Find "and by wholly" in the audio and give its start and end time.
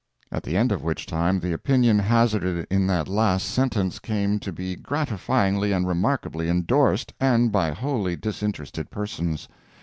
7.19-8.15